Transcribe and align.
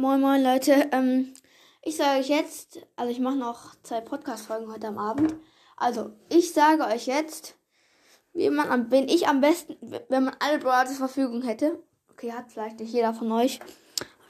Moin 0.00 0.18
moin 0.22 0.42
Leute. 0.42 0.88
Ähm, 0.92 1.34
ich 1.82 1.96
sage 1.98 2.20
euch 2.20 2.30
jetzt, 2.30 2.78
also 2.96 3.12
ich 3.12 3.20
mache 3.20 3.36
noch 3.36 3.74
zwei 3.82 4.00
Podcast-Folgen 4.00 4.72
heute 4.72 4.86
am 4.86 4.96
Abend. 4.96 5.34
Also, 5.76 6.12
ich 6.30 6.54
sage 6.54 6.86
euch 6.86 7.06
jetzt, 7.06 7.54
wie 8.32 8.48
man 8.48 8.70
am, 8.70 8.88
bin 8.88 9.10
ich 9.10 9.28
am 9.28 9.42
besten, 9.42 9.76
wenn 10.08 10.24
man 10.24 10.34
alle 10.38 10.58
Brawler 10.58 10.86
zur 10.86 10.96
Verfügung 10.96 11.42
hätte. 11.42 11.82
Okay, 12.12 12.32
hat 12.32 12.50
vielleicht 12.50 12.80
nicht 12.80 12.94
jeder 12.94 13.12
von 13.12 13.30
euch. 13.30 13.60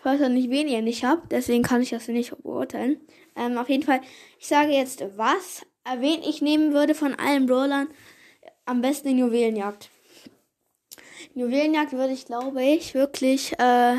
Ich 0.00 0.04
weiß 0.04 0.20
ja 0.20 0.28
nicht, 0.28 0.50
wen 0.50 0.66
ihr 0.66 0.82
nicht 0.82 1.04
habt, 1.04 1.30
deswegen 1.30 1.62
kann 1.62 1.82
ich 1.82 1.90
das 1.90 2.08
nicht 2.08 2.36
beurteilen. 2.42 3.00
Ähm, 3.36 3.56
auf 3.56 3.68
jeden 3.68 3.84
Fall, 3.84 4.00
ich 4.40 4.48
sage 4.48 4.72
jetzt, 4.72 5.04
was, 5.16 5.64
wen 5.98 6.24
ich 6.24 6.42
nehmen 6.42 6.72
würde 6.72 6.96
von 6.96 7.14
allen 7.14 7.46
Brawlern 7.46 7.86
am 8.66 8.80
besten 8.80 9.06
in 9.06 9.18
Juwelenjagd. 9.18 9.88
Juwelenjagd 11.34 11.92
würde 11.92 12.12
ich, 12.12 12.26
glaube 12.26 12.60
ich, 12.60 12.94
wirklich 12.94 13.52
äh, 13.60 13.98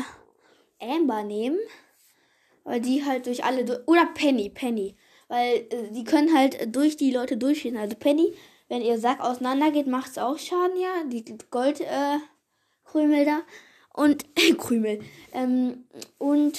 Amber 0.82 1.22
nehmen. 1.22 1.58
Weil 2.64 2.80
die 2.80 3.04
halt 3.04 3.26
durch 3.26 3.44
alle. 3.44 3.82
Oder 3.86 4.06
Penny, 4.14 4.50
Penny. 4.50 4.96
Weil 5.28 5.66
äh, 5.70 5.90
die 5.90 6.04
können 6.04 6.36
halt 6.36 6.74
durch 6.74 6.96
die 6.96 7.10
Leute 7.10 7.36
durchschießen. 7.36 7.78
Also 7.78 7.96
Penny, 7.96 8.34
wenn 8.68 8.82
ihr 8.82 8.98
Sack 8.98 9.20
auseinandergeht, 9.20 9.86
macht 9.86 10.10
es 10.10 10.18
auch 10.18 10.38
Schaden, 10.38 10.78
ja. 10.78 11.04
Die 11.06 11.24
Goldkrümel 11.50 13.20
äh, 13.20 13.24
da. 13.24 13.42
Und 13.94 14.24
Krümel. 14.58 15.00
Ähm, 15.32 15.84
und 16.18 16.58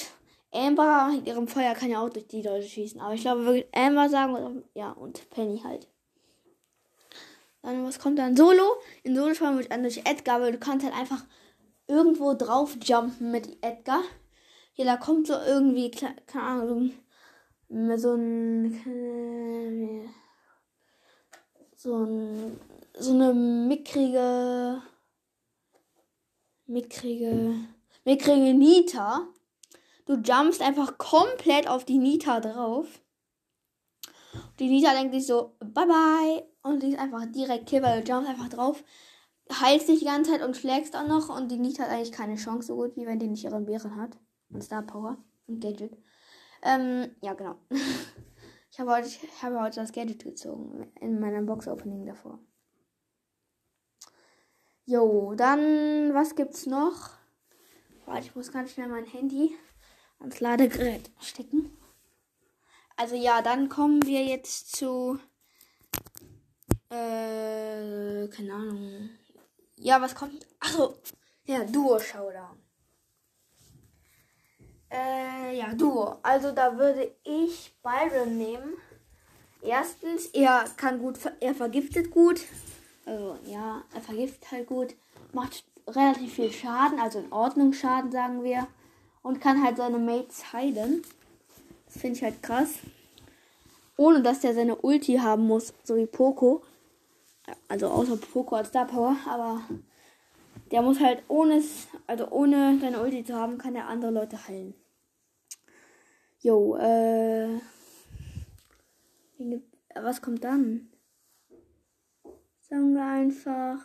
Amber 0.52 1.12
mit 1.12 1.28
ihrem 1.28 1.48
Feuer 1.48 1.74
kann 1.74 1.90
ja 1.90 2.02
auch 2.02 2.10
durch 2.10 2.28
die 2.28 2.42
Leute 2.42 2.68
schießen. 2.68 3.02
Aber 3.02 3.14
ich 3.14 3.22
glaube 3.22 3.46
wirklich 3.46 3.66
Amber 3.74 4.10
sagen 4.10 4.64
ja 4.76 4.92
und 4.92 5.30
Penny 5.32 5.60
halt. 5.64 5.88
Dann 7.64 7.86
was 7.86 7.98
kommt 7.98 8.20
dann? 8.20 8.36
Solo. 8.36 8.76
In 9.04 9.16
Solo 9.16 9.34
schauen 9.34 9.58
wir 9.58 9.72
an 9.72 9.84
durch 9.84 10.00
Edgar, 10.00 10.42
weil 10.42 10.52
du 10.52 10.60
kannst 10.60 10.86
halt 10.86 10.96
einfach 10.96 11.24
irgendwo 11.88 12.34
drauf 12.34 12.78
jumpen 12.82 13.32
mit 13.32 13.64
Edgar. 13.64 14.02
Ja, 14.76 14.86
da 14.86 14.98
kommt 14.98 15.28
so 15.28 15.34
irgendwie, 15.34 15.92
keine 15.92 16.44
Ahnung, 16.44 16.92
so 17.70 18.14
ein, 18.16 20.10
so 21.76 21.96
ein, 21.96 22.60
so 22.98 23.14
eine 23.14 23.34
mickrige, 23.34 24.82
mickrige, 26.66 27.56
mickrige 28.06 28.54
Nita. 28.54 29.28
Du 30.06 30.16
jumpst 30.16 30.62
einfach 30.62 30.98
komplett 30.98 31.68
auf 31.68 31.86
die 31.86 31.98
Nita 31.98 32.40
drauf. 32.40 32.88
Die 34.60 34.68
Nita 34.68 34.94
denkt 34.94 35.14
sich 35.14 35.28
so, 35.28 35.56
bye 35.60 35.86
bye. 35.86 36.44
Und 36.64 36.82
die 36.82 36.90
ist 36.90 37.00
einfach 37.00 37.26
direkt 37.28 37.68
kill, 37.68 37.84
weil 37.84 38.02
du 38.02 38.12
jumpst 38.12 38.30
einfach 38.30 38.50
drauf 38.50 38.84
heilst 39.52 39.88
dich 39.88 40.00
die 40.00 40.06
ganze 40.06 40.32
Zeit 40.32 40.42
und 40.42 40.58
schlägst 40.58 40.96
auch 40.96 41.08
noch. 41.08 41.30
Und 41.30 41.50
die 41.52 41.58
Nita 41.58 41.84
hat 41.84 41.92
eigentlich 41.92 42.12
keine 42.12 42.36
Chance 42.36 42.68
so 42.68 42.76
gut, 42.76 42.96
wie 42.96 43.06
wenn 43.06 43.20
die 43.20 43.28
nicht 43.28 43.44
ihren 43.44 43.66
Bären 43.66 43.96
hat. 43.96 44.18
Und 44.50 44.64
Star 44.64 44.82
Power 44.84 45.18
und 45.48 45.60
Gadget. 45.60 45.98
Ähm, 46.62 47.16
ja, 47.22 47.34
genau. 47.34 47.56
ich 48.72 48.80
habe 48.80 48.92
heute, 48.92 49.08
ich 49.08 49.44
habe 49.44 49.60
heute 49.62 49.82
das 49.82 49.92
Gadget 49.92 50.24
gezogen. 50.24 50.92
In 51.02 51.20
meinem 51.20 51.46
Box-Opening 51.46 52.06
davor. 52.06 52.40
Jo, 54.86 55.34
dann, 55.36 56.14
was 56.14 56.36
gibt's 56.36 56.66
noch? 56.66 57.12
Warte, 58.06 58.28
ich 58.28 58.36
muss 58.36 58.52
ganz 58.52 58.72
schnell 58.72 58.90
mein 58.90 59.06
Handy 59.06 59.56
ans 60.20 60.42
Ladegerät 60.42 61.10
stecken. 61.22 61.78
Also 62.98 63.16
ja, 63.16 63.42
dann 63.42 63.70
kommen 63.70 64.06
wir 64.06 64.24
jetzt 64.24 64.76
zu, 64.76 65.20
äh, 66.90 68.28
keine 68.28 68.54
Ahnung. 68.54 69.10
Ja, 69.78 70.02
was 70.02 70.16
kommt? 70.16 70.46
Achso, 70.60 70.96
ja, 71.46 71.64
Duo 71.66 72.00
Showdown. 72.00 72.58
Äh, 74.90 75.58
ja, 75.58 75.74
Duo. 75.74 76.18
Also 76.22 76.52
da 76.52 76.78
würde 76.78 77.16
ich 77.24 77.74
Byron 77.82 78.38
nehmen. 78.38 78.74
Erstens, 79.62 80.28
er 80.28 80.66
kann 80.78 81.00
gut, 81.00 81.18
er 81.40 81.56
vergiftet 81.56 82.12
gut. 82.12 82.42
Also 83.06 83.38
ja, 83.46 83.84
er 83.94 84.02
vergiftet 84.02 84.52
halt 84.52 84.68
gut. 84.68 84.96
Macht 85.32 85.64
relativ 85.88 86.34
viel 86.34 86.52
Schaden, 86.52 87.00
also 87.00 87.20
in 87.20 87.32
Ordnung 87.34 87.74
Schaden, 87.74 88.12
sagen 88.12 88.44
wir. 88.44 88.68
Und 89.22 89.42
kann 89.42 89.64
halt 89.64 89.78
seine 89.78 89.98
Mates 89.98 90.54
heilen. 90.54 91.02
Das 91.86 91.98
finde 91.98 92.18
ich 92.18 92.24
halt 92.24 92.44
krass. 92.44 92.76
Ohne 93.98 94.22
dass 94.22 94.42
der 94.42 94.54
seine 94.54 94.76
Ulti 94.76 95.18
haben 95.18 95.48
muss, 95.48 95.74
so 95.84 95.96
wie 95.96 96.06
Poco. 96.06 96.64
Also 97.68 97.88
außer 97.88 98.18
Poco 98.18 98.56
als 98.56 98.70
Star 98.70 98.86
Power, 98.86 99.18
aber 99.28 99.62
der 100.72 100.82
muss 100.82 101.00
halt 101.00 101.24
ohne, 101.28 101.62
also 102.08 102.30
ohne 102.30 102.80
seine 102.80 103.02
Ulti 103.02 103.24
zu 103.24 103.36
haben, 103.36 103.58
kann 103.58 103.76
er 103.76 103.88
andere 103.88 104.12
Leute 104.12 104.48
heilen. 104.48 104.74
Jo, 106.40 106.76
äh. 106.78 107.60
Was 109.96 110.22
kommt 110.22 110.44
dann? 110.44 110.90
Sagen 112.60 112.94
wir 112.94 113.06
einfach. 113.06 113.80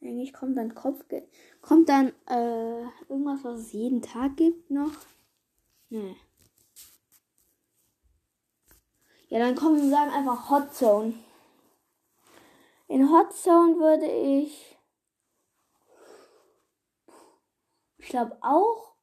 Eigentlich 0.00 0.32
kommt 0.32 0.56
dann 0.56 0.74
Kopfgeld. 0.74 1.28
Kommt 1.60 1.88
dann 1.88 2.08
äh, 2.26 2.82
irgendwas, 3.08 3.42
was 3.42 3.60
es 3.60 3.72
jeden 3.72 4.02
Tag 4.02 4.36
gibt 4.36 4.70
noch? 4.70 4.92
Nee. 5.88 6.16
Ja, 9.28 9.38
dann 9.38 9.54
kommen 9.54 9.82
wir 9.82 9.90
sagen 9.90 10.10
einfach 10.12 10.50
Hot 10.50 10.74
Zone. 10.74 11.14
In 12.88 13.10
Hot 13.10 13.32
Zone 13.32 13.78
würde 13.78 14.06
ich. 14.06 14.78
Ich 17.98 18.08
glaube 18.08 18.36
auch 18.42 18.94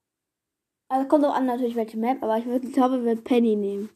also 0.92 1.08
kommt 1.08 1.24
auch 1.24 1.34
an 1.34 1.46
natürlich 1.46 1.78
welche 1.78 1.98
Map, 1.98 2.22
aber 2.22 2.38
ich 2.38 2.46
würde 2.46 2.68
glaube, 2.68 2.98
ich 2.98 3.04
würde 3.04 3.22
Penny 3.22 3.56
nehmen. 3.56 3.90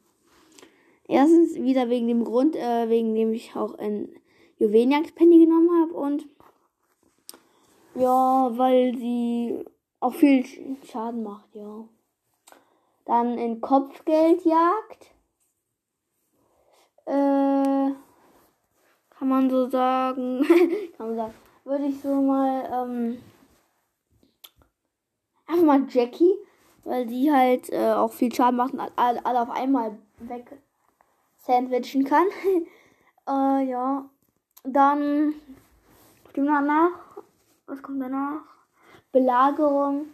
Erstens 1.10 1.56
wieder 1.56 1.90
wegen 1.90 2.08
dem 2.08 2.24
Grund, 2.24 2.56
äh, 2.56 2.88
wegen 2.88 3.14
dem 3.16 3.34
ich 3.34 3.54
auch 3.54 3.74
in 3.74 4.16
Juweliax 4.60 5.12
Penny 5.12 5.40
genommen 5.40 5.70
habe 5.82 5.94
und 5.94 6.26
ja, 7.96 8.50
weil 8.58 8.96
sie 8.96 9.66
auch 10.00 10.14
viel 10.14 10.46
Schaden 10.86 11.24
macht, 11.24 11.54
ja. 11.54 11.84
Dann 13.04 13.38
in 13.38 13.60
Kopfgeldjagd. 13.60 15.14
Äh, 17.08 17.92
kann 19.18 19.28
man 19.28 19.50
so 19.50 19.70
sagen. 19.70 20.44
kann 20.98 21.08
man 21.08 21.16
sagen. 21.16 21.34
Würde 21.64 21.86
ich 21.86 22.00
so 22.02 22.22
mal, 22.22 22.70
ähm, 22.72 23.22
einfach 25.48 25.66
mal 25.66 25.86
Jackie 25.90 26.36
weil 26.86 27.06
die 27.08 27.32
halt 27.32 27.72
äh, 27.74 27.92
auch 27.92 28.14
viel 28.14 28.34
Schaden 28.34 28.56
macht 28.56 28.74
und 28.74 28.80
alle, 28.96 29.26
alle 29.26 29.42
auf 29.42 29.50
einmal 29.50 29.98
weg 30.20 30.58
sandwichen 31.38 32.06
kann. 32.06 32.28
äh, 33.28 33.70
ja. 33.70 34.06
Dann 34.64 35.34
danach, 36.34 37.22
was 37.66 37.82
kommt 37.84 38.02
danach? 38.02 38.42
Belagerung. 39.12 40.08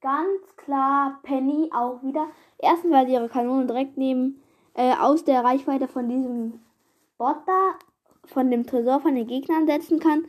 Ganz 0.00 0.56
klar 0.56 1.18
Penny 1.22 1.70
auch 1.72 2.02
wieder. 2.02 2.28
Erstens, 2.58 2.92
weil 2.92 3.06
sie 3.06 3.14
ihre 3.14 3.28
Kanone 3.28 3.66
direkt 3.66 3.96
neben 3.96 4.42
äh, 4.74 4.94
aus 4.96 5.24
der 5.24 5.44
Reichweite 5.44 5.88
von 5.88 6.08
diesem 6.08 6.60
Bot 7.18 7.36
da, 7.46 7.74
von 8.26 8.50
dem 8.50 8.66
Tresor 8.66 9.00
von 9.00 9.14
den 9.14 9.26
Gegnern 9.26 9.66
setzen 9.66 9.98
kann. 10.00 10.26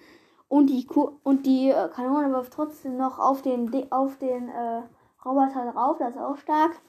Und 0.49 0.67
die, 0.67 0.87
und 1.23 1.45
die 1.45 1.69
äh, 1.69 1.89
Kanone 1.89 2.31
wirft 2.31 2.53
trotzdem 2.53 2.97
noch 2.97 3.19
auf 3.19 3.41
den, 3.41 3.69
auf 3.91 4.17
den 4.17 4.49
äh, 4.49 4.81
Roboter 5.25 5.71
drauf, 5.71 5.97
das 5.99 6.15
ist 6.15 6.21
auch 6.21 6.37
stark. 6.37 6.79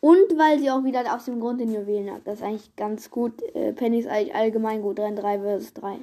Und 0.00 0.38
weil 0.38 0.58
sie 0.58 0.70
auch 0.70 0.84
wieder 0.84 1.02
aus 1.14 1.24
dem 1.24 1.40
Grund 1.40 1.60
den 1.60 1.72
Juwelen 1.72 2.12
hat. 2.12 2.26
Das 2.26 2.40
ist 2.40 2.44
eigentlich 2.44 2.76
ganz 2.76 3.10
gut. 3.10 3.42
Äh, 3.54 3.72
Penny 3.72 4.00
ist 4.00 4.08
eigentlich 4.08 4.34
allgemein 4.34 4.82
gut 4.82 4.98
drin. 4.98 5.16
3 5.16 5.38
vs 5.38 5.72
3. 5.74 5.98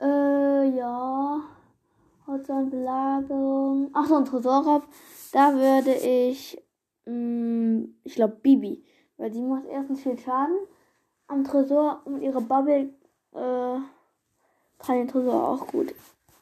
Äh, 0.00 0.76
ja. 0.76 1.40
Hotzone 2.26 2.66
Belagerung. 2.66 3.90
Ach 3.94 4.06
so, 4.06 4.16
ein 4.16 4.26
Tresorraub. 4.26 4.82
Da 5.32 5.54
würde 5.54 5.94
ich. 5.94 6.62
Mh, 7.06 7.14
mm, 7.14 7.94
ich 8.04 8.14
glaube 8.16 8.36
Bibi. 8.42 8.84
Weil 9.16 9.32
sie 9.32 9.40
macht 9.40 9.64
erstens 9.64 10.02
viel 10.02 10.18
Schaden 10.18 10.58
am 11.28 11.44
Tresor 11.44 12.00
und 12.04 12.22
ihre 12.22 12.40
Bubble 12.40 12.92
äh, 13.32 13.78
kann 14.78 14.96
den 14.96 15.08
Tresor 15.08 15.48
auch 15.48 15.66
gut 15.66 15.94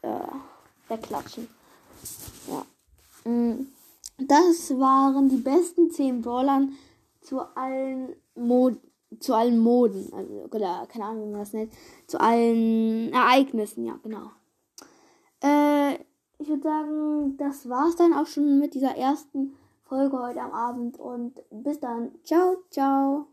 äh, 0.03 0.89
wegklatschen. 0.89 1.49
Ja. 2.49 3.31
Mm, 3.31 3.67
das 4.19 4.71
waren 4.79 5.29
die 5.29 5.37
besten 5.37 5.91
10 5.91 6.23
Brawlern 6.23 6.73
zu 7.21 7.41
allen 7.55 8.15
Mod 8.35 8.79
zu 9.21 9.35
allen 9.35 9.59
Moden. 9.59 10.13
Also, 10.13 10.49
oder 10.51 10.87
keine 10.89 11.05
Ahnung, 11.05 11.29
wie 11.29 11.33
man 11.33 11.41
das 11.41 11.53
nennt. 11.53 11.73
Zu 12.07 12.21
allen 12.21 13.13
Ereignissen, 13.13 13.85
ja, 13.85 13.99
genau. 14.03 14.31
Äh, 15.43 15.95
ich 16.39 16.49
würde 16.49 16.63
sagen, 16.63 17.37
das 17.37 17.69
war's 17.69 17.97
dann 17.97 18.13
auch 18.13 18.27
schon 18.27 18.59
mit 18.59 18.75
dieser 18.75 18.97
ersten 18.97 19.55
Folge 19.85 20.19
heute 20.19 20.41
am 20.41 20.53
Abend. 20.53 20.99
Und 20.99 21.41
bis 21.51 21.81
dann. 21.81 22.11
Ciao, 22.25 22.57
ciao. 22.71 23.27